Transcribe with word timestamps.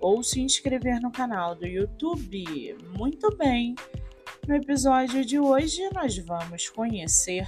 ou 0.00 0.22
se 0.22 0.40
inscrever 0.40 1.00
no 1.00 1.12
canal 1.12 1.54
do 1.54 1.66
YouTube. 1.66 2.76
Muito 2.96 3.36
bem! 3.36 3.74
No 4.48 4.54
episódio 4.54 5.24
de 5.24 5.38
hoje, 5.38 5.88
nós 5.92 6.16
vamos 6.18 6.68
conhecer 6.70 7.46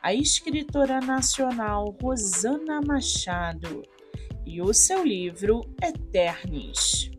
a 0.00 0.14
escritora 0.14 1.00
nacional 1.00 1.96
Rosana 2.00 2.80
Machado 2.80 3.82
e 4.46 4.62
o 4.62 4.72
seu 4.72 5.04
livro 5.04 5.60
Eternis. 5.82 7.10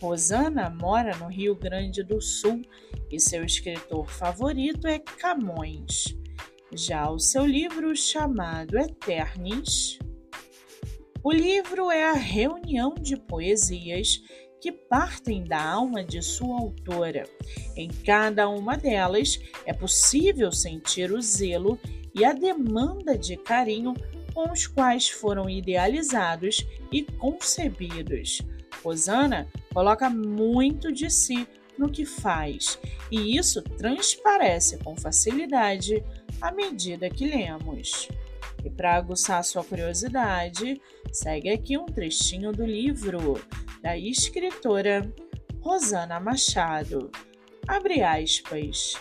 Rosana 0.00 0.70
mora 0.70 1.16
no 1.16 1.26
Rio 1.26 1.54
Grande 1.54 2.02
do 2.02 2.20
Sul 2.20 2.62
e 3.10 3.18
seu 3.18 3.44
escritor 3.44 4.08
favorito 4.10 4.86
é 4.86 4.98
Camões. 4.98 6.16
Já 6.72 7.10
o 7.10 7.18
seu 7.18 7.44
livro 7.44 7.96
chamado 7.96 8.78
Eternis 8.78 9.98
o 11.22 11.30
livro 11.32 11.90
é 11.90 12.04
a 12.04 12.14
reunião 12.14 12.94
de 12.94 13.16
poesias 13.16 14.22
que 14.60 14.72
partem 14.72 15.44
da 15.44 15.62
alma 15.62 16.04
de 16.04 16.22
sua 16.22 16.58
autora. 16.58 17.24
Em 17.76 17.88
cada 17.88 18.48
uma 18.48 18.76
delas 18.76 19.38
é 19.64 19.72
possível 19.72 20.52
sentir 20.52 21.12
o 21.12 21.20
zelo 21.20 21.78
e 22.14 22.24
a 22.24 22.32
demanda 22.32 23.16
de 23.16 23.36
carinho 23.36 23.94
com 24.34 24.50
os 24.50 24.66
quais 24.66 25.08
foram 25.08 25.48
idealizados 25.48 26.66
e 26.92 27.02
concebidos. 27.02 28.40
Rosana 28.82 29.48
coloca 29.72 30.08
muito 30.08 30.92
de 30.92 31.10
si 31.10 31.46
no 31.76 31.90
que 31.90 32.04
faz, 32.04 32.78
e 33.10 33.38
isso 33.38 33.62
transparece 33.62 34.78
com 34.78 34.94
facilidade 34.96 36.04
à 36.40 36.52
medida 36.52 37.08
que 37.08 37.26
lemos. 37.26 38.08
E 38.64 38.70
para 38.70 38.96
aguçar 38.96 39.42
sua 39.44 39.64
curiosidade, 39.64 40.80
segue 41.12 41.50
aqui 41.50 41.78
um 41.78 41.86
trechinho 41.86 42.52
do 42.52 42.64
livro 42.64 43.42
da 43.82 43.96
escritora 43.96 45.12
Rosana 45.60 46.20
Machado. 46.20 47.10
Abre 47.66 48.02
aspas. 48.02 48.94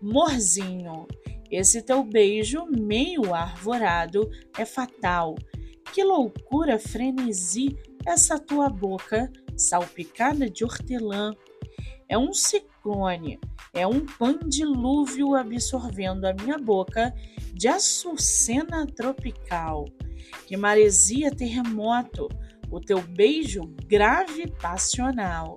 Morzinho, 0.00 1.06
esse 1.50 1.82
teu 1.82 2.02
beijo 2.02 2.66
meio 2.66 3.34
arvorado 3.34 4.28
é 4.58 4.64
fatal. 4.64 5.36
Que 5.92 6.02
loucura, 6.02 6.78
frenesi, 6.78 7.76
essa 8.06 8.38
tua 8.38 8.68
boca 8.68 9.30
salpicada 9.56 10.48
de 10.48 10.64
hortelã. 10.64 11.34
É 12.08 12.18
um 12.18 12.32
ciclone, 12.82 13.38
é 13.72 13.86
um 13.86 14.04
pandilúvio 14.04 15.34
absorvendo 15.36 16.24
a 16.24 16.34
minha 16.34 16.58
boca 16.58 17.14
de 17.54 17.68
açucena 17.68 18.86
tropical. 18.86 19.86
Que 20.46 20.56
maresia 20.56 21.30
terremoto, 21.30 22.28
o 22.70 22.80
teu 22.80 23.00
beijo 23.00 23.62
grave 23.86 24.50
passional. 24.60 25.56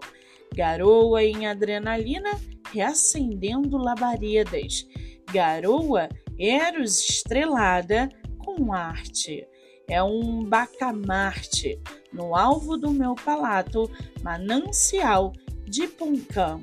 Garoa 0.56 1.24
em 1.24 1.48
adrenalina, 1.48 2.40
reacendendo 2.72 3.78
labaredas. 3.78 4.88
Garoa 5.32 6.08
eros 6.38 7.10
estrelada 7.10 8.10
com 8.38 8.72
arte. 8.72 9.46
É 9.88 10.02
um 10.02 10.44
bacamarte 10.44 11.80
no 12.12 12.36
alvo 12.36 12.78
do 12.78 12.92
meu 12.92 13.14
palato, 13.14 13.90
manancial 14.24 15.34
de 15.66 15.88
Puncam. 15.88 16.62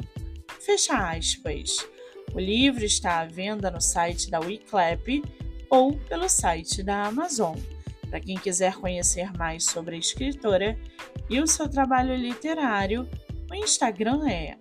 Fecha 0.64 1.10
aspas. 1.10 1.84
O 2.32 2.38
livro 2.38 2.84
está 2.84 3.18
à 3.18 3.26
venda 3.26 3.68
no 3.68 3.80
site 3.80 4.30
da 4.30 4.38
Wiclap 4.38 5.20
ou 5.68 5.98
pelo 5.98 6.28
site 6.28 6.84
da 6.84 7.06
Amazon. 7.06 7.58
Para 8.08 8.20
quem 8.20 8.36
quiser 8.36 8.76
conhecer 8.76 9.32
mais 9.36 9.64
sobre 9.64 9.96
a 9.96 9.98
escritora 9.98 10.78
e 11.28 11.40
o 11.40 11.48
seu 11.48 11.68
trabalho 11.68 12.14
literário, 12.14 13.08
o 13.50 13.54
Instagram 13.56 14.24
é 14.28 14.56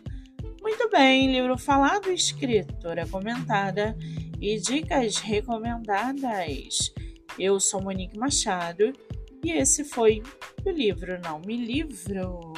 Muito 0.62 0.89
bem, 0.89 1.31
livro 1.31 1.57
falado, 1.57 2.12
escritora 2.12 3.07
comentada 3.07 3.97
e 4.41 4.59
dicas 4.59 5.16
recomendadas. 5.18 6.91
Eu 7.40 7.59
sou 7.59 7.81
Monique 7.81 8.18
Machado 8.18 8.94
e 9.44 9.52
esse 9.52 9.84
foi 9.84 10.22
o 10.66 10.69
livro 10.69 11.19
Não 11.22 11.40
Me 11.40 11.58
Livro. 11.58 12.53